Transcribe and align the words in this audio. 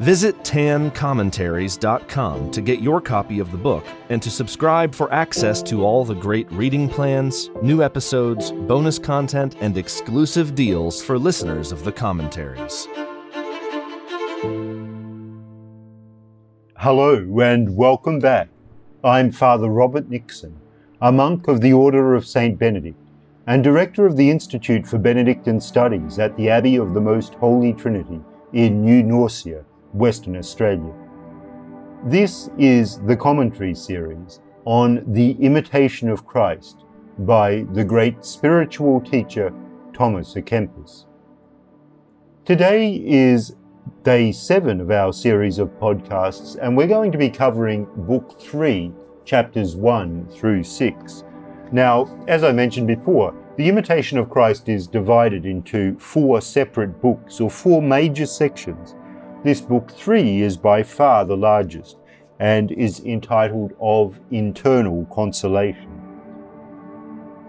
Visit 0.00 0.38
tancommentaries.com 0.38 2.50
to 2.50 2.60
get 2.60 2.80
your 2.80 3.00
copy 3.00 3.38
of 3.38 3.52
the 3.52 3.58
book 3.58 3.84
and 4.08 4.20
to 4.22 4.30
subscribe 4.30 4.92
for 4.94 5.12
access 5.12 5.62
to 5.64 5.84
all 5.84 6.02
the 6.04 6.14
great 6.14 6.50
reading 6.50 6.88
plans, 6.88 7.50
new 7.62 7.82
episodes, 7.82 8.52
bonus 8.52 8.98
content, 8.98 9.56
and 9.60 9.76
exclusive 9.76 10.54
deals 10.54 11.02
for 11.02 11.18
listeners 11.18 11.72
of 11.72 11.84
the 11.84 11.92
commentaries. 11.92 12.88
Hello 16.78 17.18
and 17.40 17.76
welcome 17.76 18.18
back. 18.18 18.48
I'm 19.04 19.30
Father 19.30 19.68
Robert 19.68 20.08
Nixon, 20.08 20.58
a 21.00 21.12
monk 21.12 21.48
of 21.48 21.60
the 21.60 21.74
Order 21.74 22.14
of 22.14 22.26
St. 22.26 22.58
Benedict 22.58 22.96
and 23.46 23.62
director 23.62 24.06
of 24.06 24.16
the 24.16 24.30
Institute 24.30 24.86
for 24.86 24.98
Benedictine 24.98 25.60
Studies 25.60 26.18
at 26.18 26.34
the 26.36 26.48
Abbey 26.48 26.76
of 26.76 26.94
the 26.94 27.00
Most 27.00 27.34
Holy 27.34 27.72
Trinity 27.72 28.20
in 28.52 28.84
New 28.84 29.02
Norcia, 29.02 29.64
Western 29.92 30.36
Australia. 30.36 30.92
This 32.04 32.50
is 32.58 32.98
the 33.00 33.16
commentary 33.16 33.74
series 33.74 34.40
on 34.64 35.04
The 35.12 35.32
Imitation 35.32 36.08
of 36.08 36.26
Christ 36.26 36.84
by 37.18 37.66
the 37.72 37.84
great 37.84 38.24
spiritual 38.24 39.00
teacher 39.00 39.52
Thomas 39.92 40.34
à 40.34 40.42
Kempis. 40.42 41.04
Today 42.44 42.94
is 43.04 43.56
day 44.02 44.32
seven 44.32 44.80
of 44.80 44.90
our 44.90 45.12
series 45.12 45.58
of 45.58 45.68
podcasts, 45.78 46.56
and 46.60 46.76
we're 46.76 46.86
going 46.86 47.12
to 47.12 47.18
be 47.18 47.30
covering 47.30 47.86
Book 47.96 48.40
Three, 48.40 48.92
chapters 49.24 49.76
one 49.76 50.26
through 50.28 50.64
six. 50.64 51.22
Now, 51.70 52.18
as 52.26 52.42
I 52.42 52.52
mentioned 52.52 52.86
before, 52.86 53.34
the 53.56 53.68
Imitation 53.68 54.18
of 54.18 54.30
Christ 54.30 54.68
is 54.68 54.86
divided 54.86 55.44
into 55.44 55.96
four 55.98 56.40
separate 56.40 57.00
books 57.00 57.40
or 57.40 57.50
four 57.50 57.82
major 57.82 58.26
sections. 58.26 58.94
This 59.44 59.60
book 59.60 59.90
three 59.90 60.40
is 60.42 60.56
by 60.56 60.84
far 60.84 61.24
the 61.24 61.36
largest 61.36 61.96
and 62.38 62.70
is 62.70 63.00
entitled 63.00 63.72
Of 63.80 64.20
Internal 64.30 65.04
Consolation. 65.12 65.90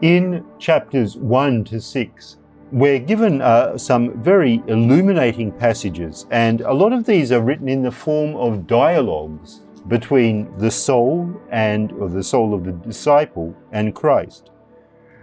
In 0.01 0.43
chapters 0.57 1.15
1 1.17 1.65
to 1.65 1.79
6, 1.79 2.37
we're 2.71 2.97
given 2.97 3.41
uh, 3.41 3.77
some 3.77 4.19
very 4.23 4.63
illuminating 4.65 5.51
passages, 5.51 6.25
and 6.31 6.61
a 6.61 6.73
lot 6.73 6.93
of 6.93 7.05
these 7.05 7.31
are 7.31 7.41
written 7.41 7.69
in 7.69 7.83
the 7.83 7.91
form 7.91 8.35
of 8.37 8.65
dialogues 8.65 9.61
between 9.87 10.51
the 10.57 10.71
soul 10.71 11.39
and 11.51 11.91
or 11.91 12.09
the 12.09 12.23
soul 12.23 12.55
of 12.55 12.63
the 12.63 12.71
disciple 12.71 13.55
and 13.71 13.93
Christ. 13.93 14.49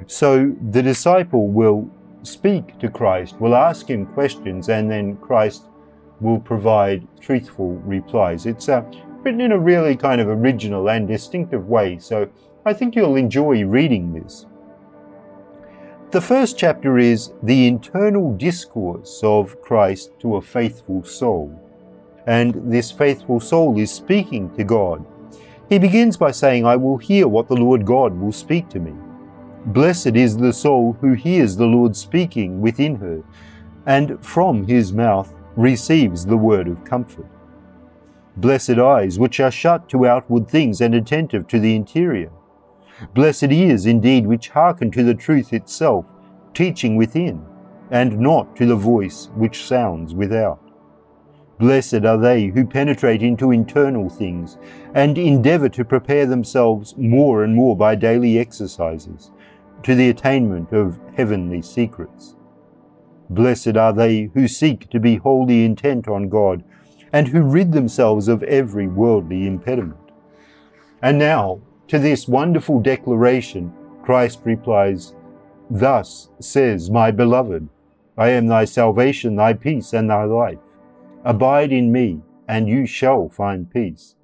So 0.07 0.55
the 0.71 0.83
disciple 0.83 1.49
will 1.49 1.91
speak 2.23 2.79
to 2.79 2.89
Christ, 2.89 3.41
will 3.41 3.57
ask 3.57 3.91
him 3.91 4.07
questions, 4.07 4.69
and 4.69 4.89
then 4.89 5.17
Christ 5.17 5.65
will 6.21 6.39
provide 6.39 7.07
truthful 7.21 7.75
replies. 7.85 8.47
It's 8.47 8.69
uh, 8.69 8.83
written 9.23 9.41
in 9.41 9.53
a 9.53 9.59
really 9.59 9.97
kind 9.97 10.21
of 10.21 10.29
original 10.29 10.91
and 10.91 11.09
distinctive 11.09 11.69
way, 11.69 11.99
so 11.99 12.29
I 12.65 12.73
think 12.73 12.95
you'll 12.95 13.17
enjoy 13.17 13.65
reading 13.65 14.13
this. 14.13 14.47
The 16.11 16.21
first 16.21 16.59
chapter 16.59 16.99
is 16.99 17.33
the 17.43 17.69
internal 17.69 18.35
discourse 18.35 19.21
of 19.23 19.61
Christ 19.63 20.11
to 20.19 20.37
a 20.37 20.43
faithful 20.43 21.05
soul. 21.05 21.57
And 22.27 22.73
this 22.73 22.91
faithful 22.91 23.39
soul 23.39 23.79
is 23.79 23.93
speaking 23.93 24.51
to 24.57 24.65
God. 24.65 25.07
He 25.69 25.79
begins 25.79 26.17
by 26.17 26.33
saying, 26.33 26.67
I 26.67 26.75
will 26.75 26.99
hear 26.99 27.29
what 27.29 27.47
the 27.47 27.55
Lord 27.55 27.87
God 27.87 28.19
will 28.19 28.33
speak 28.33 28.69
to 28.71 28.81
me. 28.81 28.93
Blessed 29.67 30.17
is 30.17 30.37
the 30.37 30.53
soul 30.53 30.97
who 31.01 31.13
hears 31.13 31.55
the 31.55 31.67
Lord 31.67 31.95
speaking 31.95 32.61
within 32.61 32.97
her, 32.97 33.23
and 33.87 34.23
from 34.25 34.67
his 34.67 34.93
mouth 34.93 35.33
receives 35.57 36.27
the 36.27 36.37
word 36.37 36.69
of 36.69 36.85
comfort. 36.85 37.27
Blessed 38.37 38.79
eyes, 38.79 39.19
which 39.19 39.41
are 39.41 39.51
shut 39.51 39.89
to 39.89 40.07
outward 40.07 40.49
things 40.49 40.81
and 40.81 40.95
attentive 40.95 41.47
to 41.49 41.59
the 41.59 41.75
interior. 41.75 42.31
Blessed 43.15 43.51
ears, 43.51 43.87
indeed, 43.87 44.27
which 44.27 44.51
hearken 44.51 44.91
to 44.93 45.03
the 45.03 45.15
truth 45.15 45.53
itself, 45.53 46.05
teaching 46.55 46.97
within, 46.97 47.45
and 47.91 48.19
not 48.19 48.55
to 48.57 48.67
the 48.67 48.77
voice 48.77 49.31
which 49.35 49.65
sounds 49.65 50.15
without. 50.15 50.61
Blessed 51.59 52.07
are 52.07 52.17
they 52.17 52.47
who 52.47 52.65
penetrate 52.65 53.23
into 53.23 53.51
internal 53.51 54.09
things, 54.09 54.57
and 54.95 55.19
endeavour 55.19 55.69
to 55.69 55.85
prepare 55.85 56.25
themselves 56.25 56.95
more 56.97 57.45
and 57.45 57.55
more 57.55 57.77
by 57.77 57.95
daily 57.95 58.39
exercises, 58.39 59.31
to 59.83 59.95
the 59.95 60.09
attainment 60.09 60.73
of 60.73 60.99
heavenly 61.17 61.61
secrets. 61.61 62.37
Blessed 63.31 63.77
are 63.77 63.93
they 63.93 64.25
who 64.35 64.49
seek 64.49 64.91
to 64.91 64.99
be 64.99 65.17
wholly 65.17 65.65
intent 65.65 66.09
on 66.09 66.29
God, 66.29 66.65
and 67.13 67.29
who 67.29 67.43
rid 67.43 67.73
themselves 67.73 68.27
of 68.27 68.43
every 68.43 68.89
worldly 68.89 69.47
impediment. 69.47 69.97
And 71.01 71.17
now, 71.17 71.61
to 71.89 71.99
this 71.99 72.29
wonderful 72.29 72.81
declaration, 72.81 73.73
Christ 74.03 74.41
replies, 74.45 75.15
Thus 75.71 76.29
says 76.41 76.91
my 76.91 77.13
beloved, 77.13 77.69
I 78.19 78.31
am 78.31 78.49
thy 78.49 78.65
salvation, 78.65 79.37
thy 79.37 79.53
peace, 79.53 79.93
and 79.93 80.11
thy 80.11 80.25
life. 80.25 80.59
Abide 81.25 81.73
in 81.73 81.93
me, 81.93 82.21
and 82.49 82.69
you 82.69 82.85
shall 82.85 83.29
find 83.29 83.71
peace. 83.71 84.17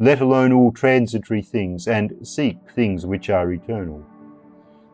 Let 0.00 0.20
alone 0.20 0.52
all 0.52 0.72
transitory 0.72 1.42
things, 1.42 1.86
and 1.86 2.26
seek 2.26 2.58
things 2.70 3.06
which 3.06 3.30
are 3.30 3.52
eternal. 3.52 4.04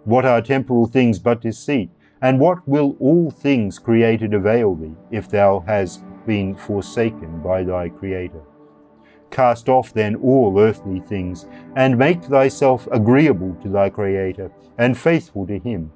What 0.04 0.26
are 0.26 0.42
temporal 0.42 0.86
things 0.86 1.18
but 1.18 1.40
deceit? 1.40 1.90
And 2.24 2.40
what 2.40 2.66
will 2.66 2.96
all 3.00 3.30
things 3.30 3.78
created 3.78 4.32
avail 4.32 4.76
thee, 4.76 4.94
if 5.10 5.28
thou 5.28 5.62
hast 5.66 6.02
been 6.26 6.56
forsaken 6.56 7.42
by 7.42 7.62
thy 7.62 7.90
Creator? 7.90 8.40
Cast 9.30 9.68
off 9.68 9.92
then 9.92 10.16
all 10.16 10.58
earthly 10.58 11.00
things, 11.00 11.46
and 11.76 11.98
make 11.98 12.24
thyself 12.24 12.88
agreeable 12.90 13.54
to 13.62 13.68
thy 13.68 13.90
Creator, 13.90 14.50
and 14.78 14.96
faithful 14.96 15.46
to 15.48 15.58
him, 15.58 15.92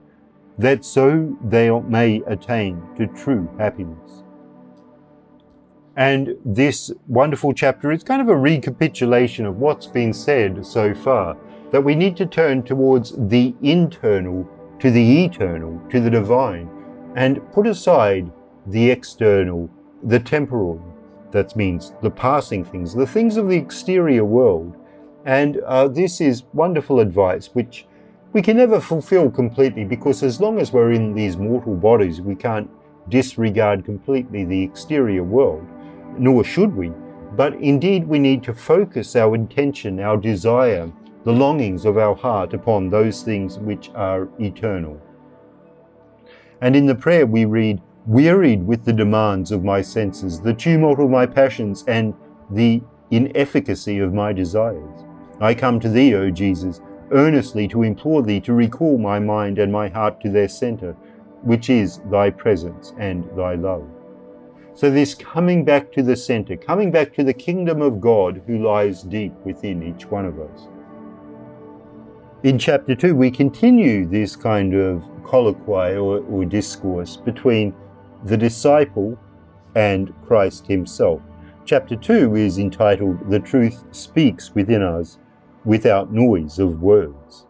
that 0.58 0.84
so 0.84 1.34
thou 1.44 1.80
may 1.88 2.22
attain 2.26 2.82
to 2.98 3.06
true 3.06 3.48
happiness. 3.58 4.22
And 5.96 6.36
this 6.44 6.92
wonderful 7.06 7.54
chapter 7.54 7.90
is 7.90 8.04
kind 8.04 8.20
of 8.20 8.28
a 8.28 8.36
recapitulation 8.36 9.46
of 9.46 9.56
what's 9.56 9.86
been 9.86 10.12
said 10.12 10.66
so 10.66 10.94
far, 10.94 11.38
that 11.70 11.84
we 11.84 11.94
need 11.94 12.18
to 12.18 12.26
turn 12.26 12.64
towards 12.64 13.14
the 13.16 13.54
internal 13.62 14.46
to 14.80 14.90
the 14.90 15.24
eternal, 15.24 15.80
to 15.90 16.00
the 16.00 16.10
divine, 16.10 16.68
and 17.16 17.40
put 17.52 17.66
aside 17.66 18.30
the 18.66 18.90
external, 18.90 19.68
the 20.02 20.20
temporal, 20.20 20.82
that 21.30 21.56
means 21.56 21.92
the 22.02 22.10
passing 22.10 22.64
things, 22.64 22.94
the 22.94 23.06
things 23.06 23.36
of 23.36 23.48
the 23.48 23.56
exterior 23.56 24.24
world. 24.24 24.76
And 25.24 25.58
uh, 25.58 25.88
this 25.88 26.20
is 26.20 26.44
wonderful 26.52 27.00
advice, 27.00 27.48
which 27.54 27.86
we 28.32 28.42
can 28.42 28.56
never 28.56 28.80
fulfill 28.80 29.30
completely 29.30 29.84
because 29.84 30.22
as 30.22 30.40
long 30.40 30.58
as 30.58 30.72
we're 30.72 30.92
in 30.92 31.14
these 31.14 31.36
mortal 31.36 31.74
bodies, 31.74 32.20
we 32.20 32.34
can't 32.34 32.70
disregard 33.08 33.84
completely 33.84 34.44
the 34.44 34.62
exterior 34.62 35.24
world, 35.24 35.66
nor 36.18 36.44
should 36.44 36.74
we. 36.74 36.92
But 37.36 37.54
indeed, 37.54 38.06
we 38.06 38.18
need 38.18 38.42
to 38.44 38.54
focus 38.54 39.16
our 39.16 39.34
intention, 39.34 40.00
our 40.00 40.16
desire, 40.16 40.90
the 41.24 41.32
longings 41.32 41.84
of 41.84 41.98
our 41.98 42.14
heart 42.14 42.54
upon 42.54 42.88
those 42.88 43.22
things 43.22 43.58
which 43.58 43.90
are 43.94 44.28
eternal. 44.38 45.00
And 46.60 46.74
in 46.74 46.86
the 46.86 46.94
prayer 46.94 47.26
we 47.26 47.44
read, 47.44 47.80
Wearied 48.06 48.66
with 48.66 48.86
the 48.86 48.92
demands 48.94 49.52
of 49.52 49.64
my 49.64 49.82
senses, 49.82 50.40
the 50.40 50.54
tumult 50.54 50.98
of 50.98 51.10
my 51.10 51.26
passions, 51.26 51.84
and 51.86 52.14
the 52.50 52.80
inefficacy 53.10 53.98
of 53.98 54.14
my 54.14 54.32
desires. 54.32 55.04
I 55.40 55.54
come 55.54 55.78
to 55.80 55.90
thee, 55.90 56.14
O 56.14 56.30
Jesus, 56.30 56.80
earnestly 57.10 57.68
to 57.68 57.82
implore 57.82 58.22
thee 58.22 58.40
to 58.40 58.54
recall 58.54 58.96
my 58.96 59.18
mind 59.18 59.58
and 59.58 59.70
my 59.70 59.88
heart 59.88 60.22
to 60.22 60.30
their 60.30 60.48
centre, 60.48 60.92
which 61.42 61.68
is 61.68 62.00
thy 62.10 62.30
presence 62.30 62.94
and 62.98 63.28
thy 63.36 63.54
love. 63.54 63.86
So, 64.74 64.90
this 64.90 65.14
coming 65.14 65.64
back 65.64 65.92
to 65.92 66.02
the 66.02 66.16
centre, 66.16 66.56
coming 66.56 66.90
back 66.90 67.12
to 67.14 67.24
the 67.24 67.34
kingdom 67.34 67.82
of 67.82 68.00
God 68.00 68.42
who 68.46 68.64
lies 68.64 69.02
deep 69.02 69.34
within 69.44 69.82
each 69.82 70.06
one 70.06 70.24
of 70.24 70.40
us. 70.40 70.68
In 72.44 72.56
chapter 72.56 72.94
2, 72.94 73.16
we 73.16 73.32
continue 73.32 74.06
this 74.06 74.36
kind 74.36 74.72
of 74.72 75.02
colloquy 75.24 75.96
or, 75.96 76.20
or, 76.20 76.44
discourse 76.44 77.16
between 77.16 77.74
the 78.26 78.36
disciple 78.36 79.18
and 79.74 80.14
Christ 80.24 80.68
himself. 80.68 81.20
Chapter 81.64 81.96
2 81.96 82.36
is 82.36 82.58
entitled 82.58 83.28
The 83.28 83.40
Truth 83.40 83.82
Speaks 83.90 84.54
Within 84.54 84.82
Us, 84.82 85.18
without 85.64 86.12
noise 86.12 86.60
of 86.60 86.80
words. 86.80 87.46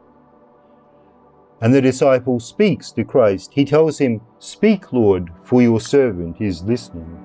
And 1.60 1.74
the 1.74 1.82
disciple 1.82 2.40
speaks 2.40 2.90
to 2.92 3.04
Christ. 3.04 3.52
He 3.52 3.66
tells 3.66 3.98
him, 3.98 4.22
Speak, 4.38 4.90
Lord, 4.90 5.30
for 5.42 5.60
your 5.60 5.82
servant 5.82 6.40
is 6.40 6.62
listening. 6.62 7.22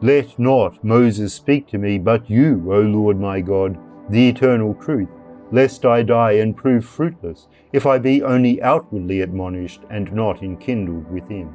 Let 0.00 0.38
not 0.38 0.82
Moses 0.82 1.34
speak 1.34 1.66
to 1.68 1.78
me, 1.78 1.98
but 1.98 2.30
you, 2.30 2.72
O 2.72 2.80
Lord 2.80 3.20
my 3.20 3.42
God, 3.42 3.78
the 4.08 4.30
eternal 4.30 4.72
truth, 4.74 5.10
lest 5.50 5.84
I 5.84 6.02
die 6.02 6.32
and 6.32 6.56
prove 6.56 6.84
fruitless, 6.84 7.48
if 7.72 7.86
I 7.86 7.98
be 7.98 8.22
only 8.22 8.60
outwardly 8.62 9.20
admonished 9.20 9.82
and 9.90 10.12
not 10.12 10.42
enkindled 10.42 11.10
within. 11.10 11.52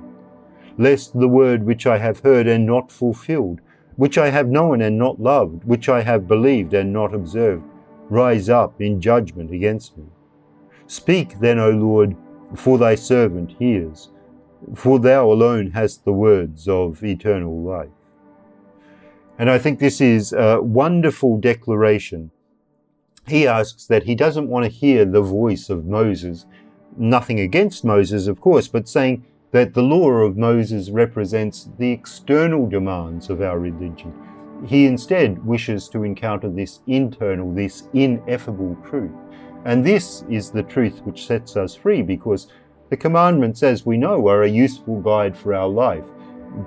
Lest 0.78 1.19
the 1.19 1.28
word 1.28 1.63
which 1.63 1.86
I 1.86 1.98
have 2.00 2.19
heard 2.19 2.48
and 2.48 2.66
not 2.66 2.92
fulfilled, 2.92 3.62
which 3.95 4.18
I 4.18 4.30
have 4.30 4.50
known 4.50 4.81
and 4.81 4.98
not 4.98 5.19
loved, 5.19 5.63
which 5.66 5.88
I 5.88 6.01
have 6.01 6.28
believed 6.28 6.74
and 6.74 6.92
not 6.92 7.13
observed, 7.13 7.63
rise 8.10 8.50
up 8.50 8.81
in 8.81 9.00
judgment 9.00 9.51
against 9.51 9.98
me. 9.98 10.06
Speak 10.88 11.40
then, 11.40 11.60
O 11.60 11.69
Lord, 11.69 12.16
for 12.56 12.78
thy 12.78 12.95
servant 12.95 13.56
hears, 13.60 14.10
for 14.75 15.00
thou 15.00 15.30
alone 15.31 15.72
hast 15.72 16.06
the 16.06 16.13
words 16.13 16.68
of 16.68 17.04
eternal 17.04 17.62
life. 17.62 17.90
And 19.38 19.50
I 19.50 19.57
think 19.57 19.80
this 19.80 20.00
is 20.01 20.34
a 20.34 20.62
wonderful 20.62 21.38
declaration. 21.38 22.31
He 23.28 23.48
asks 23.48 23.86
that 23.88 24.04
he 24.04 24.16
doesn't 24.16 24.50
want 24.50 24.66
to 24.66 24.70
hear 24.70 25.06
the 25.06 25.22
voice 25.22 25.70
of 25.70 25.86
Moses, 25.86 26.46
nothing 26.98 27.40
against 27.40 27.86
Moses, 27.86 28.28
of 28.28 28.42
course, 28.42 28.68
but 28.68 28.90
saying 28.90 29.25
that 29.52 29.74
the 29.74 29.81
law 29.81 30.10
of 30.10 30.36
Moses 30.36 30.90
represents 30.90 31.70
the 31.78 31.92
external 31.92 32.68
demands 32.68 33.30
of 33.30 33.42
our 33.42 33.60
religion. 33.60 34.14
He 34.66 34.86
instead 34.86 35.46
wishes 35.46 35.88
to 35.90 36.04
encounter 36.04 36.50
this 36.50 36.81
internal, 36.88 37.54
this 37.54 37.84
ineffable 37.94 38.78
truth. 38.86 39.12
And 39.66 39.86
this 39.86 40.26
is 40.30 40.52
the 40.52 40.64
truth 40.64 41.02
which 41.04 41.26
sets 41.26 41.56
us 41.56 41.76
free 41.76 42.02
because 42.02 42.48
the 42.90 42.98
commandments, 42.98 43.64
as 43.64 43.86
we 43.86 43.98
know, 43.98 44.28
are 44.28 44.44
a 44.44 44.50
useful 44.50 45.00
guide 45.02 45.38
for 45.38 45.54
our 45.54 45.68
life. 45.68 46.06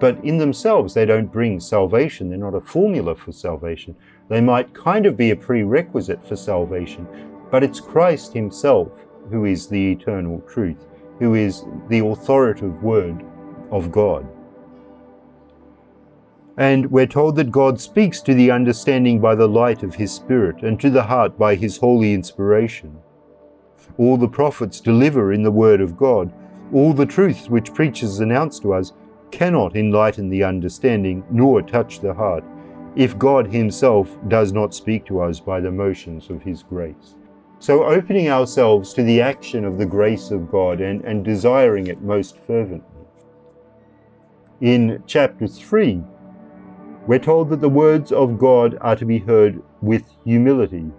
But 0.01 0.25
in 0.25 0.39
themselves, 0.39 0.95
they 0.95 1.05
don't 1.05 1.33
bring 1.33 1.61
salvation. 1.61 2.29
They're 2.29 2.39
not 2.39 2.55
a 2.55 2.61
formula 2.61 3.15
for 3.15 3.33
salvation. 3.33 3.95
They 4.29 4.41
might 4.41 4.75
kind 4.75 5.07
of 5.07 5.17
be 5.17 5.31
a 5.31 5.37
prerequisite 5.37 6.27
for 6.27 6.37
salvation, 6.37 7.07
but 7.51 7.63
it's 7.63 7.81
Christ 7.81 8.33
Himself 8.33 9.07
who 9.31 9.45
is 9.45 9.69
the 9.69 9.93
eternal 9.93 10.41
truth, 10.49 10.85
who 11.19 11.35
is 11.35 11.65
the 11.89 12.05
authoritative 12.05 12.83
word 12.83 13.25
of 13.71 13.93
God. 13.93 14.27
And 16.57 16.91
we're 16.91 17.07
told 17.07 17.37
that 17.37 17.51
God 17.51 17.81
speaks 17.81 18.21
to 18.23 18.35
the 18.35 18.51
understanding 18.51 19.21
by 19.21 19.35
the 19.35 19.49
light 19.49 19.83
of 19.83 19.97
His 19.97 20.13
Spirit, 20.13 20.63
and 20.63 20.81
to 20.81 20.91
the 20.91 21.05
heart 21.05 21.39
by 21.39 21.55
His 21.55 21.77
holy 21.77 22.15
inspiration. 22.15 22.99
All 23.99 24.17
the 24.17 24.29
prophets 24.29 24.81
deliver 24.81 25.33
in 25.33 25.43
the 25.43 25.51
Word 25.51 25.81
of 25.81 25.97
God. 25.97 26.33
All 26.73 26.93
the 26.93 27.07
truths 27.07 27.49
which 27.49 27.75
preachers 27.75 28.21
announce 28.21 28.59
to 28.61 28.73
us 28.73 28.93
cannot 29.31 29.77
enlighten 29.77 30.31
the 30.31 30.45
understanding 30.45 31.25
nor 31.31 31.63
touch 31.63 32.01
the 32.01 32.15
heart 32.15 32.45
if 32.97 33.19
God 33.19 33.47
Himself 33.47 34.17
does 34.29 34.53
not 34.53 34.75
speak 34.75 35.05
to 35.07 35.21
us 35.21 35.39
by 35.39 35.61
the 35.61 35.71
motions 35.71 36.31
of 36.31 36.43
His 36.43 36.63
grace. 36.63 37.15
So, 37.59 37.85
opening 37.85 38.29
ourselves 38.29 38.93
to 38.95 39.03
the 39.03 39.21
action 39.21 39.65
of 39.65 39.79
the 39.79 39.87
grace 39.87 40.31
of 40.31 40.51
God 40.51 40.81
and, 40.81 41.03
and 41.05 41.25
desiring 41.25 41.87
it 41.87 42.03
most 42.03 42.39
fervently. 42.39 43.05
In 44.61 45.03
chapter 45.07 45.47
3, 45.47 46.03
we're 47.07 47.19
told 47.19 47.51
that 47.51 47.61
the 47.61 47.69
words 47.69 48.13
of 48.13 48.39
God 48.39 48.77
are 48.81 48.97
to 48.97 49.05
be 49.05 49.19
heard 49.19 49.63
with 49.81 50.05
humility, 50.25 50.91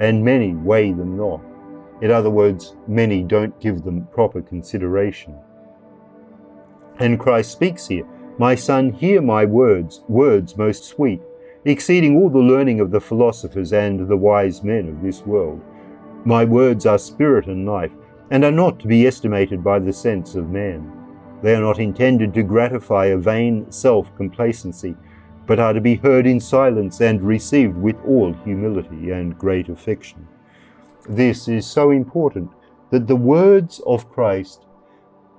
and 0.00 0.24
many 0.24 0.54
weigh 0.54 0.92
them 0.92 1.16
not. 1.16 1.40
In 2.00 2.10
other 2.10 2.30
words, 2.30 2.76
many 2.86 3.22
don't 3.22 3.58
give 3.60 3.82
them 3.82 4.06
proper 4.12 4.42
consideration. 4.42 5.36
And 7.00 7.18
Christ 7.18 7.52
speaks 7.52 7.88
here 7.88 8.04
My 8.38 8.54
son, 8.54 8.92
hear 8.92 9.20
my 9.20 9.44
words, 9.44 10.02
words 10.08 10.56
most 10.56 10.84
sweet, 10.84 11.20
exceeding 11.64 12.16
all 12.16 12.30
the 12.30 12.38
learning 12.38 12.80
of 12.80 12.90
the 12.90 13.00
philosophers 13.00 13.72
and 13.72 14.08
the 14.08 14.16
wise 14.16 14.62
men 14.62 14.88
of 14.88 15.02
this 15.02 15.26
world. 15.26 15.60
My 16.24 16.44
words 16.44 16.86
are 16.86 16.98
spirit 16.98 17.46
and 17.46 17.66
life, 17.66 17.92
and 18.30 18.44
are 18.44 18.52
not 18.52 18.78
to 18.80 18.86
be 18.86 19.06
estimated 19.06 19.64
by 19.64 19.78
the 19.78 19.92
sense 19.92 20.34
of 20.34 20.50
man. 20.50 20.92
They 21.42 21.54
are 21.54 21.60
not 21.60 21.78
intended 21.78 22.34
to 22.34 22.42
gratify 22.42 23.06
a 23.06 23.16
vain 23.16 23.70
self 23.70 24.14
complacency 24.16 24.96
but 25.48 25.58
are 25.58 25.72
to 25.72 25.80
be 25.80 25.96
heard 25.96 26.26
in 26.26 26.38
silence 26.38 27.00
and 27.00 27.22
received 27.22 27.74
with 27.74 27.96
all 28.06 28.34
humility 28.44 29.10
and 29.10 29.36
great 29.38 29.70
affection. 29.70 30.28
This 31.08 31.48
is 31.48 31.66
so 31.66 31.90
important 31.90 32.50
that 32.90 33.06
the 33.06 33.16
words 33.16 33.80
of 33.86 34.10
Christ 34.10 34.66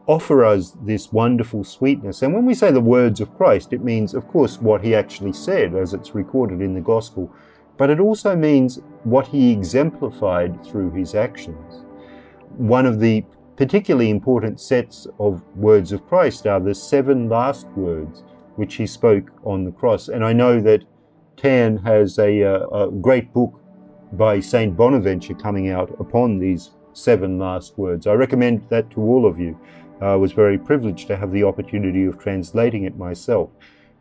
offer 0.10 0.44
us 0.44 0.76
this 0.82 1.14
wonderful 1.14 1.64
sweetness. 1.64 2.24
And 2.24 2.34
when 2.34 2.44
we 2.44 2.56
say 2.56 2.72
the 2.72 2.82
words 2.82 3.22
of 3.22 3.38
Christ, 3.38 3.74
it 3.74 3.84
means, 3.84 4.16
of 4.16 4.28
course, 4.28 4.60
what 4.60 4.84
he 4.84 4.96
actually 4.96 5.34
said 5.34 5.76
as 5.76 5.94
it's 5.94 6.16
recorded 6.16 6.62
in 6.62 6.74
the 6.74 6.82
Gospel, 6.82 7.32
but 7.78 7.92
it 7.92 8.00
also 8.00 8.36
means 8.36 8.80
what 9.04 9.28
he 9.28 9.52
exemplified 9.52 10.66
through 10.66 10.90
his 10.94 11.14
actions. 11.14 11.84
One 12.58 12.88
of 12.88 13.00
the 13.00 13.24
particularly 13.56 14.10
important 14.10 14.60
sets 14.60 15.06
of 15.20 15.44
words 15.56 15.92
of 15.92 16.08
Christ 16.08 16.48
are 16.48 16.60
the 16.60 16.74
seven 16.74 17.30
last 17.30 17.68
words 17.76 18.24
which 18.56 18.76
he 18.76 18.88
spoke 18.88 19.30
on 19.44 19.64
the 19.64 19.72
cross. 19.72 20.08
And 20.08 20.26
I 20.26 20.34
know 20.34 20.60
that 20.60 20.86
Tan 21.38 21.78
has 21.78 22.18
a, 22.18 22.44
uh, 22.44 22.68
a 22.70 22.92
great 22.92 23.32
book 23.32 23.62
by 24.14 24.40
Saint 24.40 24.76
Bonaventure 24.76 25.36
coming 25.36 25.70
out 25.70 25.96
upon 26.00 26.40
these 26.40 26.72
seven 26.94 27.40
last 27.40 27.78
words. 27.78 28.08
I 28.08 28.14
recommend 28.14 28.68
that 28.70 28.90
to 28.92 29.02
all 29.02 29.26
of 29.26 29.40
you. 29.40 29.60
I 30.02 30.16
was 30.16 30.32
very 30.32 30.58
privileged 30.58 31.08
to 31.08 31.18
have 31.18 31.32
the 31.32 31.44
opportunity 31.44 32.06
of 32.06 32.18
translating 32.18 32.84
it 32.84 32.98
myself. 32.98 33.50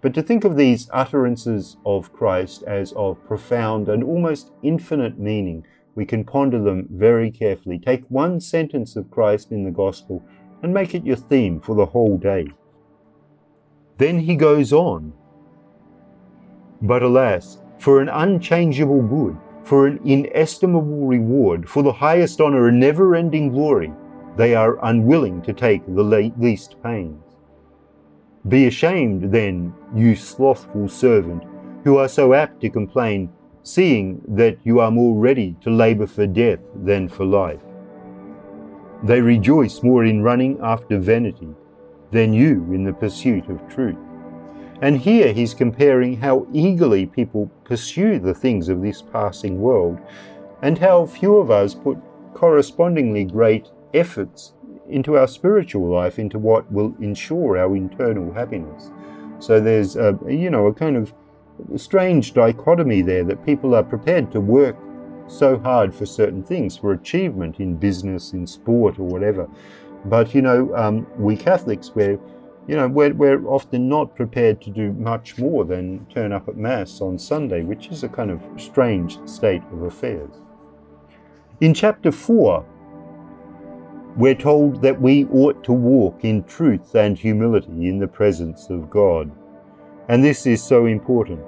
But 0.01 0.15
to 0.15 0.23
think 0.23 0.45
of 0.45 0.57
these 0.57 0.89
utterances 0.93 1.77
of 1.85 2.13
Christ 2.13 2.63
as 2.63 2.93
of 2.93 3.25
profound 3.27 3.89
and 3.89 4.05
almost 4.05 4.53
infinite 4.63 5.19
meaning, 5.19 5.67
we 5.97 6.07
can 6.07 6.25
ponder 6.25 6.63
them 6.63 6.87
very 6.91 7.33
carefully. 7.33 7.81
Take 7.81 8.05
one 8.09 8.41
sentence 8.41 8.95
of 8.95 9.11
Christ 9.11 9.51
in 9.51 9.65
the 9.65 9.73
Gospel 9.73 10.23
and 10.63 10.73
make 10.73 10.95
it 10.95 11.05
your 11.05 11.17
theme 11.17 11.61
for 11.61 11.75
the 11.75 11.87
whole 11.87 12.17
day. 12.17 12.49
Then 13.97 14.21
he 14.21 14.37
goes 14.37 14.73
on. 14.73 15.13
But 16.81 17.03
alas, 17.03 17.61
for 17.79 18.01
an 18.01 18.09
unchangeable 18.09 19.03
good, 19.03 19.37
for 19.65 19.89
an 19.89 20.01
inestimable 20.05 21.07
reward, 21.07 21.69
for 21.69 21.83
the 21.83 21.93
highest 21.93 22.41
honour 22.41 22.69
and 22.69 22.79
never 22.79 23.17
ending 23.17 23.51
glory, 23.51 23.93
they 24.39 24.55
are 24.55 24.79
unwilling 24.85 25.43
to 25.43 25.53
take 25.53 25.85
the 25.85 26.33
least 26.39 26.77
pains. 26.81 27.21
Be 28.47 28.69
ashamed, 28.69 29.33
then, 29.33 29.75
you 29.95 30.15
slothful 30.15 30.89
servant, 30.89 31.43
who 31.83 31.99
are 31.99 32.09
so 32.09 32.33
apt 32.35 32.61
to 32.61 32.71
complain, 32.71 33.31
seeing 33.65 34.23
that 34.29 34.57
you 34.63 34.79
are 34.79 34.93
more 34.93 35.19
ready 35.19 35.57
to 35.63 35.71
labour 35.71 36.07
for 36.07 36.25
death 36.25 36.61
than 36.85 37.09
for 37.09 37.25
life. 37.25 37.61
They 39.03 39.21
rejoice 39.21 39.83
more 39.83 40.05
in 40.05 40.23
running 40.23 40.61
after 40.63 40.99
vanity 40.99 41.49
than 42.13 42.33
you 42.33 42.63
in 42.73 42.85
the 42.85 42.93
pursuit 42.93 43.49
of 43.49 43.69
truth. 43.69 43.99
And 44.83 44.97
here 44.97 45.33
he's 45.33 45.53
comparing 45.53 46.17
how 46.17 46.47
eagerly 46.53 47.07
people 47.07 47.51
pursue 47.65 48.21
the 48.21 48.35
things 48.35 48.69
of 48.69 48.83
this 48.83 49.03
passing 49.03 49.61
world, 49.61 49.99
and 50.63 50.79
how 50.79 51.07
few 51.07 51.39
of 51.39 51.51
us 51.51 51.75
put 51.75 51.99
correspondingly 52.35 53.25
great 53.25 53.69
efforts 53.95 54.55
into 54.89 55.17
our 55.17 55.29
spiritual 55.29 55.89
life, 55.89 56.19
into 56.19 56.39
what 56.39 56.71
will 56.73 56.95
ensure 57.01 57.59
our 57.59 57.77
internal 57.77 58.33
happiness. 58.33 58.91
So 59.39 59.61
there's, 59.61 59.97
a, 59.97 60.19
you 60.27 60.51
know, 60.51 60.67
a 60.67 60.75
kind 60.75 60.97
of 60.97 61.13
strange 61.77 62.35
dichotomy 62.35 63.03
there 63.03 63.25
that 63.25 63.45
people 63.45 63.75
are 63.75 63.83
prepared 63.83 64.33
to 64.33 64.41
work 64.41 64.77
so 65.27 65.59
hard 65.59 65.95
for 65.95 66.07
certain 66.07 66.43
things, 66.43 66.77
for 66.77 66.93
achievement 66.93 67.61
in 67.61 67.77
business, 67.77 68.33
in 68.33 68.47
sport, 68.47 68.99
or 68.99 69.07
whatever, 69.07 69.49
but 70.07 70.35
you 70.35 70.41
know, 70.41 70.75
um, 70.75 71.07
we 71.19 71.37
Catholics, 71.37 71.93
we're 71.95 72.19
you 72.69 72.77
know, 72.77 72.87
we're, 72.87 73.15
we're 73.15 73.47
often 73.47 73.89
not 73.89 74.15
prepared 74.15 74.61
to 74.61 74.71
do 74.71 74.93
much 74.93 75.39
more 75.39 75.65
than 75.65 76.05
turn 76.11 76.33
up 76.33 76.49
at 76.49 76.57
Mass 76.59 77.01
on 77.01 77.19
Sunday, 77.19 77.63
which 77.63 77.89
is 77.89 78.05
a 78.05 78.09
kind 78.11 78.31
of 78.31 78.43
strange 78.59 79.19
state 79.27 79.63
of 79.73 79.83
affairs. 79.85 80.31
In 81.63 81.73
chapter 81.73 82.13
4, 82.13 82.65
we're 84.19 84.35
told 84.35 84.83
that 84.83 85.01
we 85.01 85.27
ought 85.27 85.63
to 85.63 85.73
walk 85.73 86.25
in 86.25 86.43
truth 86.43 86.97
and 86.97 87.17
humility 87.17 87.89
in 87.89 88.01
the 88.01 88.09
presence 88.09 88.69
of 88.69 88.91
God. 88.91 89.31
And 90.09 90.25
this 90.25 90.45
is 90.45 90.61
so 90.61 90.87
important. 90.87 91.41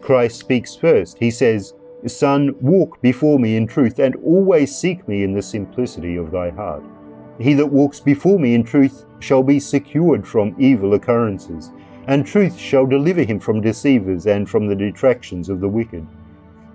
Christ 0.00 0.40
speaks 0.40 0.74
first. 0.74 1.16
He 1.16 1.30
says, 1.30 1.74
Son, 2.08 2.56
walk 2.60 3.00
before 3.02 3.38
me 3.38 3.56
in 3.56 3.68
truth 3.68 4.00
and 4.00 4.16
always 4.16 4.76
seek 4.76 5.06
me 5.06 5.22
in 5.22 5.32
the 5.32 5.42
simplicity 5.42 6.16
of 6.16 6.32
thy 6.32 6.50
heart. 6.50 6.82
He 7.38 7.54
that 7.54 7.66
walks 7.66 8.00
before 8.00 8.40
me 8.40 8.54
in 8.54 8.64
truth 8.64 9.04
shall 9.20 9.44
be 9.44 9.60
secured 9.60 10.26
from 10.26 10.56
evil 10.58 10.94
occurrences, 10.94 11.70
and 12.08 12.26
truth 12.26 12.58
shall 12.58 12.86
deliver 12.86 13.22
him 13.22 13.38
from 13.38 13.60
deceivers 13.60 14.26
and 14.26 14.50
from 14.50 14.66
the 14.66 14.74
detractions 14.74 15.48
of 15.48 15.60
the 15.60 15.68
wicked. 15.68 16.04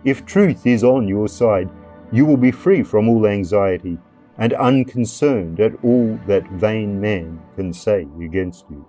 If 0.05 0.25
truth 0.25 0.65
is 0.65 0.85
on 0.85 1.05
your 1.09 1.27
side, 1.27 1.69
you 2.13 2.25
will 2.25 2.37
be 2.37 2.51
free 2.51 2.81
from 2.81 3.09
all 3.09 3.27
anxiety 3.27 3.97
and 4.37 4.53
unconcerned 4.53 5.59
at 5.59 5.73
all 5.83 6.19
that 6.27 6.49
vain 6.51 6.99
man 6.99 7.41
can 7.55 7.73
say 7.73 8.07
against 8.21 8.65
you. 8.69 8.85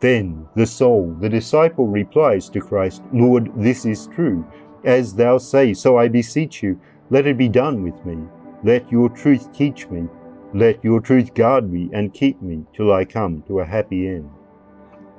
Then 0.00 0.48
the 0.54 0.66
soul, 0.66 1.16
the 1.20 1.28
disciple, 1.28 1.86
replies 1.86 2.50
to 2.50 2.60
Christ, 2.60 3.02
Lord, 3.12 3.50
this 3.56 3.86
is 3.86 4.06
true. 4.08 4.46
As 4.84 5.14
thou 5.14 5.38
say, 5.38 5.72
so 5.72 5.96
I 5.96 6.08
beseech 6.08 6.62
you, 6.62 6.78
let 7.10 7.26
it 7.26 7.38
be 7.38 7.48
done 7.48 7.82
with 7.82 8.04
me. 8.04 8.18
Let 8.62 8.90
your 8.90 9.08
truth 9.08 9.52
teach 9.52 9.88
me. 9.88 10.08
Let 10.52 10.84
your 10.84 11.00
truth 11.00 11.34
guard 11.34 11.72
me 11.72 11.90
and 11.92 12.12
keep 12.12 12.40
me 12.42 12.64
till 12.74 12.92
I 12.92 13.04
come 13.04 13.42
to 13.46 13.60
a 13.60 13.64
happy 13.64 14.08
end. 14.08 14.30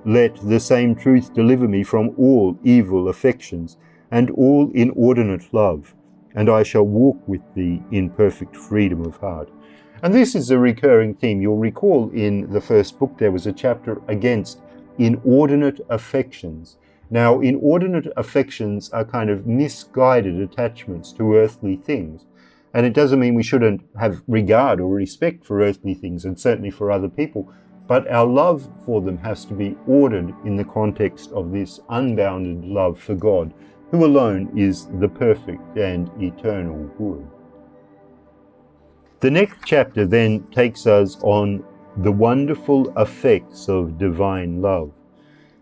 Let 0.05 0.35
the 0.35 0.59
same 0.59 0.95
truth 0.95 1.33
deliver 1.33 1.67
me 1.67 1.83
from 1.83 2.13
all 2.17 2.57
evil 2.63 3.09
affections 3.09 3.77
and 4.11 4.29
all 4.31 4.71
inordinate 4.73 5.51
love, 5.51 5.95
and 6.35 6.49
I 6.49 6.63
shall 6.63 6.83
walk 6.83 7.17
with 7.27 7.41
thee 7.55 7.81
in 7.91 8.09
perfect 8.09 8.55
freedom 8.55 9.05
of 9.05 9.17
heart. 9.17 9.49
And 10.03 10.13
this 10.13 10.35
is 10.35 10.51
a 10.51 10.59
recurring 10.59 11.15
theme. 11.15 11.41
You'll 11.41 11.57
recall 11.57 12.11
in 12.11 12.51
the 12.51 12.61
first 12.61 12.99
book 12.99 13.17
there 13.17 13.31
was 13.31 13.47
a 13.47 13.53
chapter 13.53 14.01
against 14.07 14.59
inordinate 14.97 15.79
affections. 15.89 16.77
Now, 17.09 17.39
inordinate 17.39 18.07
affections 18.17 18.89
are 18.89 19.05
kind 19.05 19.29
of 19.29 19.47
misguided 19.47 20.39
attachments 20.39 21.11
to 21.13 21.35
earthly 21.35 21.77
things. 21.77 22.25
And 22.73 22.85
it 22.85 22.93
doesn't 22.93 23.19
mean 23.19 23.35
we 23.35 23.43
shouldn't 23.43 23.81
have 23.97 24.21
regard 24.27 24.81
or 24.81 24.93
respect 24.93 25.45
for 25.45 25.61
earthly 25.61 25.93
things 25.93 26.25
and 26.25 26.37
certainly 26.37 26.71
for 26.71 26.91
other 26.91 27.07
people, 27.07 27.53
but 27.87 28.09
our 28.11 28.25
love 28.25 28.67
for 28.85 29.01
them 29.01 29.17
has 29.19 29.45
to 29.45 29.53
be 29.53 29.77
ordered 29.87 30.33
in 30.43 30.55
the 30.55 30.65
context 30.65 31.31
of 31.31 31.51
this 31.51 31.79
unbounded 31.89 32.65
love 32.65 32.99
for 32.99 33.13
God, 33.13 33.53
who 33.91 34.05
alone 34.05 34.51
is 34.57 34.87
the 34.99 35.07
perfect 35.07 35.77
and 35.77 36.09
eternal 36.21 36.83
good. 36.97 37.25
The 39.19 39.31
next 39.31 39.59
chapter 39.65 40.05
then 40.05 40.45
takes 40.51 40.85
us 40.85 41.17
on 41.21 41.63
the 41.97 42.11
wonderful 42.11 42.93
effects 42.99 43.69
of 43.69 43.97
divine 43.97 44.61
love. 44.61 44.91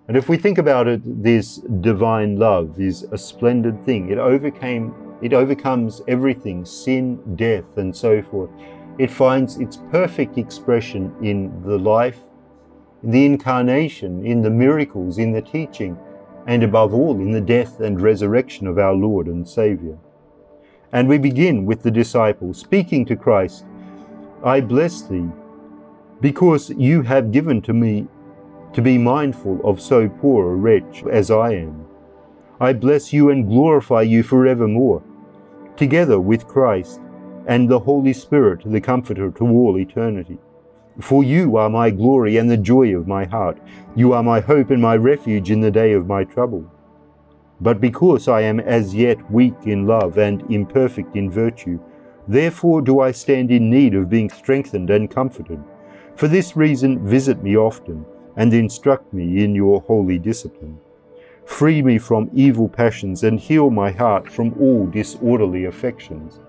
And 0.08 0.18
if 0.18 0.28
we 0.28 0.38
think 0.38 0.58
about 0.58 0.88
it, 0.88 1.02
this 1.24 1.58
divine 1.80 2.38
love 2.38 2.80
is 2.80 3.04
a 3.12 3.18
splendid 3.18 3.86
thing. 3.86 4.10
It 4.10 4.18
overcame, 4.18 4.94
it 5.22 5.34
overcomes 5.34 6.02
everything, 6.08 6.66
sin, 6.66 7.20
death, 7.36 7.78
and 7.78 7.96
so 7.96 8.22
forth. 8.22 8.50
It 8.98 9.10
finds 9.10 9.58
its 9.58 9.78
perfect 9.92 10.38
expression 10.38 11.16
in 11.22 11.64
the 11.64 11.78
life, 11.78 12.20
in 13.02 13.12
the 13.12 13.26
incarnation, 13.26 14.26
in 14.26 14.42
the 14.42 14.50
miracles, 14.50 15.20
in 15.20 15.32
the 15.32 15.42
teaching, 15.42 15.98
and 16.48 16.64
above 16.64 16.94
all 16.94 17.16
in 17.16 17.32
the 17.32 17.42
death 17.42 17.80
and 17.80 18.02
resurrection 18.02 18.68
of 18.68 18.78
our 18.78 18.94
Lord 18.94 19.28
and 19.28 19.48
Saviour. 19.48 19.98
And 20.92 21.08
we 21.08 21.18
begin 21.18 21.66
with 21.66 21.84
the 21.84 21.92
disciple 21.92 22.54
speaking 22.54 23.06
to 23.06 23.16
Christ 23.16 23.66
I 24.44 24.60
bless 24.60 25.04
thee, 25.04 25.30
because 26.20 26.70
you 26.72 27.02
have 27.04 27.32
given 27.32 27.62
to 27.62 27.72
me 27.72 28.08
to 28.74 28.82
be 28.82 28.98
mindful 28.98 29.62
of 29.64 29.80
so 29.80 30.10
poor 30.10 30.52
a 30.52 30.56
wretch 30.56 31.04
as 31.10 31.32
I 31.32 31.54
am. 31.54 31.86
I 32.60 32.74
bless 32.74 33.14
you 33.14 33.30
and 33.30 33.48
glorify 33.48 34.02
you 34.02 34.22
forevermore, 34.22 35.02
together 35.78 36.20
with 36.20 36.48
Christ 36.48 37.00
and 37.48 37.70
the 37.70 37.80
Holy 37.80 38.12
Spirit, 38.12 38.64
the 38.66 38.82
Comforter 38.82 39.32
to 39.32 39.48
all 39.48 39.78
eternity. 39.78 40.40
For 41.00 41.24
you 41.24 41.58
are 41.58 41.70
my 41.70 41.90
glory 41.90 42.38
and 42.38 42.50
the 42.50 42.58
joy 42.58 42.96
of 42.96 43.08
my 43.08 43.26
heart. 43.26 43.58
You 43.96 44.14
are 44.14 44.24
my 44.24 44.40
hope 44.40 44.70
and 44.70 44.82
my 44.82 44.96
refuge 44.96 45.50
in 45.50 45.62
the 45.62 45.72
day 45.72 45.94
of 45.94 46.08
my 46.08 46.24
trouble. 46.24 46.70
But 47.62 47.82
because 47.82 48.28
I 48.28 48.42
am 48.42 48.60
as 48.60 48.94
yet 48.94 49.32
weak 49.32 49.56
in 49.66 49.88
love 49.88 50.18
and 50.18 50.44
imperfect 50.52 51.16
in 51.16 51.32
virtue, 51.32 51.80
therefore 52.28 52.82
do 52.82 53.00
I 53.00 53.12
stand 53.12 53.52
in 53.52 53.70
need 53.70 53.96
of 53.96 54.10
being 54.10 54.30
strengthened 54.30 54.90
and 54.90 55.10
comforted. 55.10 55.64
For 56.16 56.28
this 56.28 56.56
reason, 56.56 57.06
visit 57.08 57.42
me 57.42 57.58
often 57.58 58.06
and 58.36 58.54
instruct 58.54 59.14
me 59.14 59.44
in 59.44 59.56
your 59.56 59.82
holy 59.82 60.20
discipline. 60.20 60.80
Free 61.46 61.82
me 61.82 61.98
from 61.98 62.30
evil 62.34 62.70
passions 62.70 63.24
and 63.24 63.40
heal 63.40 63.70
my 63.70 63.92
heart 63.92 64.32
from 64.32 64.54
all 64.60 64.86
disorderly 64.88 65.66
affections 65.66 66.40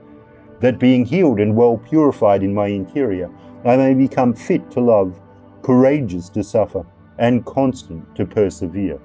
that 0.60 0.78
being 0.78 1.04
healed 1.04 1.40
and 1.40 1.56
well 1.56 1.76
purified 1.76 2.42
in 2.42 2.54
my 2.54 2.68
interior, 2.68 3.30
I 3.64 3.76
may 3.76 3.94
become 3.94 4.34
fit 4.34 4.70
to 4.72 4.80
love, 4.80 5.20
courageous 5.62 6.28
to 6.30 6.44
suffer, 6.44 6.84
and 7.18 7.44
constant 7.44 8.14
to 8.16 8.26
persevere. 8.26 9.00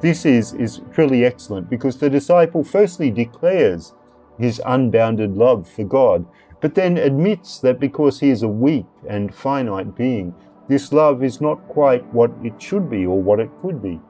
This 0.00 0.24
is, 0.24 0.54
is 0.54 0.80
truly 0.92 1.24
excellent 1.24 1.68
because 1.68 1.98
the 1.98 2.08
disciple 2.08 2.64
firstly 2.64 3.10
declares 3.10 3.92
his 4.38 4.60
unbounded 4.64 5.36
love 5.36 5.68
for 5.68 5.84
God, 5.84 6.24
but 6.60 6.74
then 6.74 6.96
admits 6.96 7.58
that 7.60 7.80
because 7.80 8.20
he 8.20 8.30
is 8.30 8.42
a 8.42 8.48
weak 8.48 8.86
and 9.08 9.34
finite 9.34 9.94
being, 9.94 10.34
this 10.68 10.92
love 10.92 11.22
is 11.22 11.40
not 11.40 11.56
quite 11.68 12.04
what 12.14 12.30
it 12.44 12.60
should 12.62 12.88
be 12.88 13.04
or 13.04 13.20
what 13.20 13.40
it 13.40 13.50
could 13.60 13.82
be. 13.82 14.00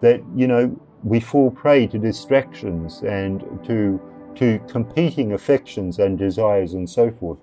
That, 0.00 0.20
you 0.34 0.46
know, 0.46 0.78
we 1.04 1.20
fall 1.20 1.50
prey 1.50 1.86
to 1.86 1.98
distractions 1.98 3.02
and 3.02 3.40
to 3.64 4.00
to 4.34 4.60
competing 4.68 5.32
affections 5.32 5.98
and 5.98 6.16
desires 6.16 6.74
and 6.74 6.88
so 6.88 7.10
forth. 7.10 7.40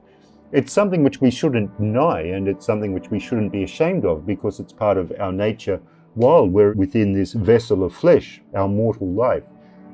It's 0.52 0.72
something 0.72 1.04
which 1.04 1.22
we 1.22 1.32
shouldn't 1.32 1.76
deny 1.78 2.22
and 2.22 2.48
it's 2.48 2.66
something 2.66 2.94
which 2.94 3.10
we 3.10 3.20
shouldn't 3.20 3.52
be 3.52 3.64
ashamed 3.64 4.06
of 4.06 4.26
because 4.26 4.60
it's 4.60 4.72
part 4.72 4.98
of 4.98 5.12
our 5.20 5.32
nature 5.32 5.82
while 6.14 6.48
we're 6.48 6.74
within 6.74 7.14
this 7.14 7.34
vessel 7.34 7.84
of 7.84 7.94
flesh, 7.94 8.42
our 8.54 8.68
mortal 8.68 9.12
life. 9.12 9.44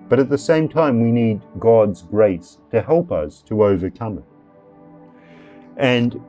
But 0.09 0.19
at 0.19 0.29
the 0.29 0.37
same 0.37 0.67
time, 0.67 1.01
we 1.01 1.11
need 1.11 1.41
God's 1.57 2.03
grace 2.03 2.59
to 2.71 2.81
help 2.81 3.11
us 3.11 3.41
to 3.43 3.63
overcome 3.63 4.19
it. 4.19 4.23
And 5.77 6.21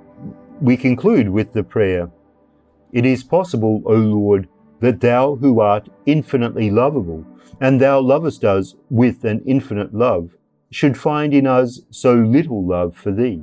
we 0.60 0.76
conclude 0.76 1.28
with 1.28 1.52
the 1.52 1.64
prayer 1.64 2.10
It 2.92 3.04
is 3.04 3.24
possible, 3.24 3.82
O 3.84 3.94
Lord, 3.94 4.48
that 4.80 5.00
thou 5.00 5.34
who 5.34 5.60
art 5.60 5.88
infinitely 6.06 6.70
lovable, 6.70 7.26
and 7.60 7.80
thou 7.80 8.00
lovest 8.00 8.44
us 8.44 8.76
with 8.88 9.24
an 9.24 9.42
infinite 9.46 9.92
love, 9.92 10.36
should 10.70 10.96
find 10.96 11.34
in 11.34 11.46
us 11.46 11.82
so 11.90 12.14
little 12.14 12.64
love 12.64 12.96
for 12.96 13.10
thee. 13.10 13.42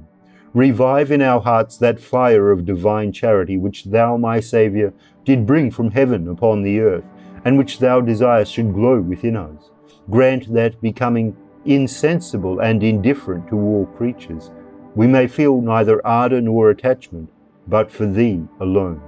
Revive 0.54 1.12
in 1.12 1.22
our 1.22 1.40
hearts 1.40 1.78
that 1.78 2.00
fire 2.00 2.52
of 2.52 2.66
divine 2.66 3.12
charity 3.12 3.58
which 3.58 3.86
thou, 3.86 4.18
my 4.18 4.40
Saviour, 4.40 4.92
did 5.24 5.46
bring 5.46 5.70
from 5.70 5.92
heaven 5.92 6.28
upon 6.28 6.64
the 6.64 6.80
earth, 6.80 7.04
and 7.46 7.56
which 7.56 7.78
thou 7.78 8.02
desirest 8.02 8.52
should 8.52 8.74
glow 8.74 9.00
within 9.00 9.38
us. 9.38 9.70
Grant 10.10 10.52
that, 10.52 10.82
becoming 10.82 11.38
insensible 11.66 12.60
and 12.62 12.82
indifferent 12.84 13.48
to 13.50 13.56
all 13.56 13.86
creatures, 13.86 14.50
we 14.96 15.06
may 15.06 15.28
feel 15.28 15.62
neither 15.62 16.06
ardour 16.06 16.42
nor 16.42 16.72
attachment, 16.72 17.30
but 17.68 17.92
for 17.92 18.08
thee 18.08 18.42
alone. 18.60 19.00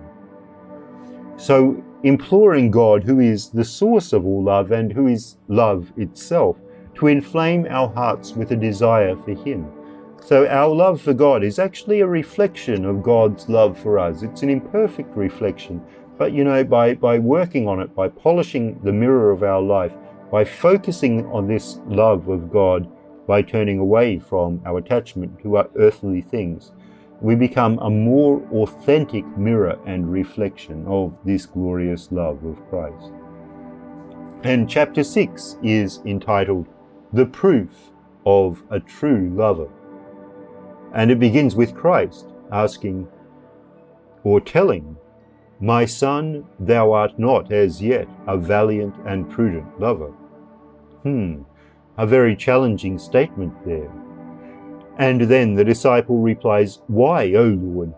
So, 1.37 1.83
imploring 2.03 2.69
God, 2.69 3.03
who 3.03 3.19
is 3.19 3.49
the 3.49 3.65
source 3.65 4.13
of 4.13 4.27
all 4.27 4.43
love 4.43 4.71
and 4.71 4.93
who 4.93 5.07
is 5.07 5.37
love 5.47 5.91
itself, 5.97 6.57
to 6.95 7.07
inflame 7.07 7.65
our 7.67 7.89
hearts 7.89 8.33
with 8.33 8.51
a 8.51 8.55
desire 8.55 9.15
for 9.15 9.31
Him. 9.33 9.65
So, 10.23 10.47
our 10.47 10.69
love 10.69 11.01
for 11.01 11.15
God 11.15 11.43
is 11.43 11.57
actually 11.57 12.01
a 12.01 12.07
reflection 12.07 12.85
of 12.85 13.01
God's 13.01 13.49
love 13.49 13.77
for 13.77 13.97
us. 13.97 14.21
It's 14.21 14.43
an 14.43 14.51
imperfect 14.51 15.17
reflection, 15.17 15.81
but 16.19 16.31
you 16.31 16.43
know, 16.43 16.63
by, 16.63 16.93
by 16.93 17.17
working 17.17 17.67
on 17.67 17.81
it, 17.81 17.95
by 17.95 18.07
polishing 18.07 18.79
the 18.83 18.93
mirror 18.93 19.31
of 19.31 19.41
our 19.41 19.61
life, 19.61 19.93
by 20.31 20.45
focusing 20.45 21.25
on 21.31 21.47
this 21.47 21.79
love 21.87 22.27
of 22.27 22.51
God, 22.51 22.87
by 23.25 23.41
turning 23.41 23.79
away 23.79 24.19
from 24.19 24.61
our 24.63 24.77
attachment 24.77 25.41
to 25.41 25.57
our 25.57 25.67
earthly 25.75 26.21
things, 26.21 26.71
we 27.19 27.33
become 27.33 27.79
a 27.79 27.89
more 27.89 28.43
authentic 28.51 29.25
mirror 29.35 29.79
and 29.87 30.11
reflection 30.11 30.85
of 30.85 31.17
this 31.25 31.47
glorious 31.47 32.11
love 32.11 32.45
of 32.45 32.63
Christ. 32.69 33.11
And 34.43 34.69
chapter 34.69 35.03
6 35.03 35.57
is 35.63 35.99
entitled 36.05 36.67
the 37.11 37.25
proof 37.25 37.91
of 38.23 38.63
a 38.69 38.79
true 38.79 39.33
lover. 39.35 39.67
And 40.93 41.11
it 41.11 41.19
begins 41.19 41.55
with 41.55 41.75
Christ 41.75 42.27
asking 42.51 43.07
or 44.23 44.41
telling, 44.41 44.97
My 45.59 45.85
son, 45.85 46.45
thou 46.59 46.91
art 46.91 47.17
not 47.17 47.51
as 47.51 47.81
yet 47.81 48.07
a 48.27 48.37
valiant 48.37 48.95
and 49.05 49.29
prudent 49.29 49.79
lover. 49.79 50.11
Hmm, 51.03 51.43
a 51.97 52.05
very 52.05 52.35
challenging 52.35 52.99
statement 52.99 53.53
there. 53.65 53.91
And 54.97 55.21
then 55.21 55.55
the 55.55 55.63
disciple 55.63 56.19
replies, 56.19 56.79
Why, 56.87 57.33
O 57.33 57.45
Lord? 57.45 57.93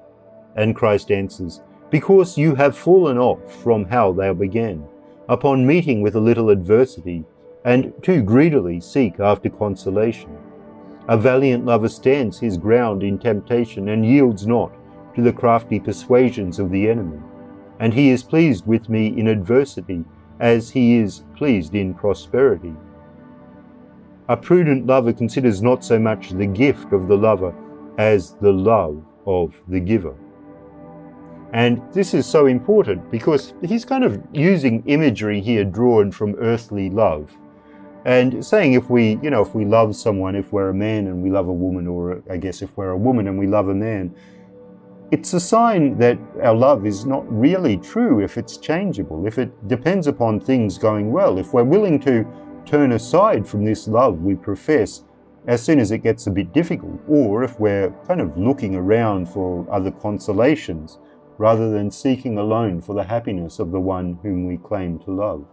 And 0.55 0.75
Christ 0.75 1.11
answers, 1.11 1.61
Because 1.89 2.37
you 2.37 2.55
have 2.55 2.77
fallen 2.77 3.17
off 3.17 3.61
from 3.61 3.85
how 3.85 4.13
thou 4.13 4.33
began. 4.33 4.85
Upon 5.27 5.65
meeting 5.65 6.01
with 6.01 6.15
a 6.15 6.19
little 6.19 6.49
adversity, 6.49 7.23
and 7.65 7.93
too 8.03 8.21
greedily 8.21 8.79
seek 8.79 9.19
after 9.19 9.49
consolation. 9.49 10.37
A 11.09 11.17
valiant 11.17 11.65
lover 11.65 11.89
stands 11.89 12.39
his 12.39 12.57
ground 12.57 13.03
in 13.03 13.19
temptation 13.19 13.89
and 13.89 14.05
yields 14.05 14.47
not 14.47 14.71
to 15.15 15.21
the 15.21 15.33
crafty 15.33 15.79
persuasions 15.79 16.59
of 16.59 16.71
the 16.71 16.89
enemy. 16.89 17.19
And 17.79 17.93
he 17.93 18.09
is 18.09 18.23
pleased 18.23 18.65
with 18.65 18.87
me 18.87 19.07
in 19.07 19.27
adversity, 19.27 20.05
as 20.39 20.69
he 20.71 20.97
is 20.97 21.23
pleased 21.35 21.75
in 21.75 21.93
prosperity. 21.93 22.73
A 24.29 24.37
prudent 24.37 24.87
lover 24.87 25.11
considers 25.11 25.61
not 25.61 25.83
so 25.83 25.99
much 25.99 26.29
the 26.29 26.45
gift 26.45 26.93
of 26.93 27.07
the 27.07 27.17
lover 27.17 27.53
as 27.97 28.33
the 28.35 28.53
love 28.53 29.03
of 29.25 29.61
the 29.67 29.79
giver. 29.79 30.15
And 31.51 31.81
this 31.93 32.13
is 32.13 32.25
so 32.25 32.47
important 32.47 33.11
because 33.11 33.53
he's 33.61 33.85
kind 33.85 34.03
of 34.03 34.21
using 34.31 34.83
imagery 34.87 35.39
here 35.41 35.65
drawn 35.65 36.11
from 36.11 36.35
earthly 36.39 36.89
love. 36.89 37.37
And 38.05 38.45
saying 38.45 38.73
if 38.73 38.89
we, 38.89 39.17
you 39.21 39.29
know, 39.29 39.41
if 39.41 39.55
we 39.55 39.65
love 39.65 39.95
someone, 39.95 40.35
if 40.35 40.51
we're 40.51 40.69
a 40.69 40.73
man 40.73 41.07
and 41.07 41.23
we 41.23 41.29
love 41.29 41.47
a 41.47 41.53
woman, 41.53 41.87
or 41.87 42.21
I 42.29 42.37
guess 42.37 42.61
if 42.61 42.75
we're 42.75 42.89
a 42.89 42.97
woman 42.97 43.27
and 43.27 43.39
we 43.39 43.47
love 43.47 43.69
a 43.69 43.75
man, 43.75 44.13
it's 45.11 45.33
a 45.33 45.39
sign 45.39 45.97
that 45.99 46.17
our 46.41 46.55
love 46.55 46.85
is 46.85 47.05
not 47.05 47.23
really 47.31 47.77
true 47.77 48.19
if 48.19 48.37
it's 48.37 48.57
changeable, 48.57 49.27
if 49.27 49.37
it 49.37 49.67
depends 49.67 50.07
upon 50.07 50.39
things 50.39 50.77
going 50.77 51.11
well, 51.11 51.37
if 51.37 51.53
we're 51.53 51.63
willing 51.63 51.99
to 51.99 52.25
turn 52.65 52.93
aside 52.93 53.47
from 53.47 53.63
this 53.63 53.87
love 53.87 54.21
we 54.21 54.35
profess 54.35 55.03
as 55.47 55.61
soon 55.61 55.79
as 55.79 55.91
it 55.91 55.99
gets 55.99 56.27
a 56.27 56.31
bit 56.31 56.53
difficult, 56.53 56.99
or 57.07 57.43
if 57.43 57.59
we're 57.59 57.91
kind 58.07 58.21
of 58.21 58.37
looking 58.37 58.75
around 58.75 59.27
for 59.27 59.67
other 59.71 59.91
consolations 59.91 60.99
rather 61.37 61.69
than 61.69 61.91
seeking 61.91 62.37
alone 62.37 62.81
for 62.81 62.95
the 62.95 63.03
happiness 63.03 63.59
of 63.59 63.71
the 63.71 63.79
one 63.79 64.17
whom 64.23 64.45
we 64.45 64.57
claim 64.57 64.99
to 64.99 65.11
love. 65.11 65.45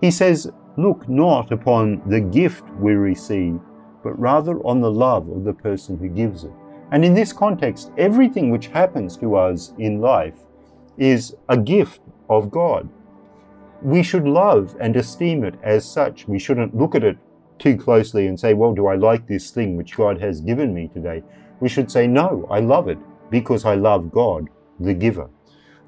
He 0.00 0.10
says, 0.10 0.50
Look 0.76 1.08
not 1.08 1.52
upon 1.52 2.02
the 2.08 2.20
gift 2.20 2.64
we 2.80 2.94
receive, 2.94 3.60
but 4.02 4.18
rather 4.18 4.58
on 4.66 4.80
the 4.80 4.90
love 4.90 5.28
of 5.28 5.44
the 5.44 5.52
person 5.52 5.96
who 5.96 6.08
gives 6.08 6.44
it. 6.44 6.52
And 6.90 7.04
in 7.04 7.14
this 7.14 7.32
context, 7.32 7.92
everything 7.96 8.50
which 8.50 8.66
happens 8.66 9.16
to 9.18 9.36
us 9.36 9.72
in 9.78 10.00
life 10.00 10.36
is 10.98 11.36
a 11.48 11.56
gift 11.56 12.00
of 12.28 12.50
God 12.50 12.88
we 13.84 14.02
should 14.02 14.26
love 14.26 14.74
and 14.80 14.96
esteem 14.96 15.44
it 15.44 15.54
as 15.62 15.84
such. 15.84 16.26
We 16.26 16.38
shouldn't 16.38 16.74
look 16.74 16.94
at 16.94 17.04
it 17.04 17.18
too 17.58 17.76
closely 17.76 18.26
and 18.26 18.40
say, 18.40 18.54
well, 18.54 18.72
do 18.72 18.86
I 18.86 18.94
like 18.94 19.26
this 19.26 19.50
thing 19.50 19.76
which 19.76 19.94
God 19.94 20.18
has 20.22 20.40
given 20.40 20.72
me 20.72 20.88
today? 20.88 21.22
We 21.60 21.68
should 21.68 21.90
say, 21.90 22.06
no, 22.06 22.48
I 22.50 22.60
love 22.60 22.88
it 22.88 22.98
because 23.30 23.66
I 23.66 23.74
love 23.74 24.10
God, 24.10 24.48
the 24.80 24.94
giver. 24.94 25.28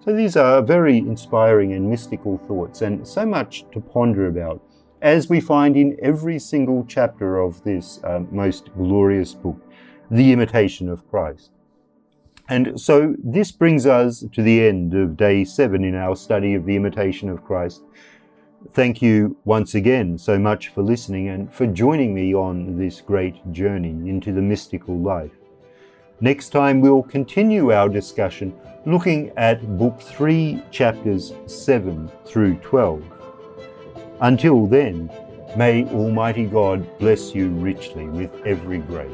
So 0.07 0.15
these 0.15 0.37
are 0.37 0.63
very 0.63 0.99
inspiring 0.99 1.73
and 1.73 1.91
mystical 1.91 2.39
thoughts 2.47 2.81
and 2.81 3.05
so 3.05 3.27
much 3.27 3.65
to 3.73 3.81
ponder 3.81 4.29
about, 4.29 4.63
as 5.03 5.29
we 5.29 5.41
find 5.41 5.77
in 5.77 5.97
every 6.01 6.39
single 6.39 6.85
chapter 6.87 7.39
of 7.39 7.65
this 7.65 7.99
uh, 8.05 8.21
most 8.31 8.73
glorious 8.77 9.35
book, 9.35 9.61
The 10.09 10.31
Imitation 10.31 10.89
of 10.89 11.05
Christ. 11.11 11.51
And 12.49 12.81
so 12.81 13.17
this 13.19 13.51
brings 13.51 13.85
us 13.85 14.25
to 14.31 14.43
the 14.43 14.69
end 14.69 14.95
of 14.95 15.17
day 15.17 15.43
seven 15.43 15.83
in 15.83 15.97
our 15.97 16.15
study 16.15 16.55
of 16.55 16.67
the 16.67 16.77
imitation 16.77 17.29
of 17.29 17.43
Christ. 17.43 17.83
Thank 18.71 19.03
you 19.03 19.37
once 19.45 19.75
again 19.75 20.19
so 20.19 20.39
much 20.39 20.69
for 20.69 20.83
listening 20.83 21.27
and 21.27 21.53
for 21.53 21.67
joining 21.67 22.15
me 22.15 22.33
on 22.33 22.79
this 22.79 23.01
great 23.01 23.51
journey 23.51 24.09
into 24.09 24.33
the 24.33 24.41
mystical 24.41 24.97
life. 24.97 25.33
Next 26.21 26.49
time, 26.49 26.81
we'll 26.81 27.03
continue 27.03 27.73
our 27.73 27.91
discussion 27.91 28.59
looking 28.87 29.31
at 29.37 29.77
Book 29.77 30.01
3, 30.01 30.63
chapters 30.71 31.35
7 31.45 32.11
through 32.25 32.55
12. 32.57 33.05
Until 34.23 34.67
then, 34.67 35.11
may 35.59 35.85
Almighty 35.85 36.47
God 36.47 36.99
bless 36.99 37.35
you 37.35 37.51
richly 37.51 38.09
with 38.09 38.31
every 38.47 38.79
grace. 38.79 39.11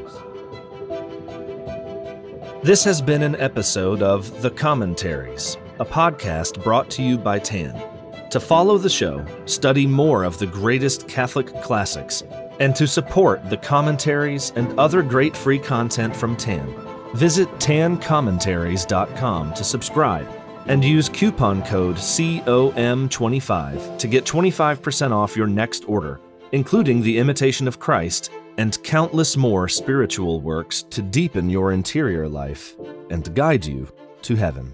This 2.63 2.85
has 2.85 3.01
been 3.01 3.21
an 3.21 3.35
episode 3.35 4.01
of 4.01 4.41
The 4.41 4.51
Commentaries, 4.51 5.57
a 5.81 5.85
podcast 5.85 6.63
brought 6.63 6.89
to 6.91 7.03
you 7.03 7.17
by 7.17 7.37
TAN. 7.37 8.29
To 8.29 8.39
follow 8.39 8.77
the 8.77 8.89
show, 8.89 9.25
study 9.45 9.85
more 9.85 10.23
of 10.23 10.39
the 10.39 10.47
greatest 10.47 11.09
Catholic 11.09 11.47
classics, 11.61 12.23
and 12.61 12.73
to 12.77 12.87
support 12.87 13.49
the 13.49 13.57
commentaries 13.57 14.53
and 14.55 14.79
other 14.79 15.01
great 15.01 15.35
free 15.35 15.59
content 15.59 16.15
from 16.15 16.37
TAN, 16.37 16.73
visit 17.13 17.47
tancommentaries.com 17.59 19.53
to 19.53 19.63
subscribe 19.63 20.27
and 20.67 20.83
use 20.83 21.09
coupon 21.09 21.63
code 21.63 21.95
COM25 21.97 23.97
to 23.97 24.07
get 24.07 24.25
25% 24.25 25.11
off 25.11 25.35
your 25.35 25.47
next 25.47 25.83
order, 25.87 26.19
including 26.51 27.01
The 27.01 27.17
Imitation 27.17 27.67
of 27.67 27.79
Christ 27.79 28.29
and 28.57 28.81
countless 28.83 29.35
more 29.35 29.67
spiritual 29.67 30.41
works 30.41 30.83
to 30.83 31.01
deepen 31.01 31.49
your 31.49 31.71
interior 31.71 32.29
life 32.29 32.75
and 33.09 33.33
guide 33.35 33.65
you 33.65 33.91
to 34.21 34.35
heaven. 34.35 34.71